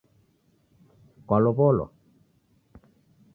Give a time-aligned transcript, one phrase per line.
[1.27, 1.85] Kwalow'olwa?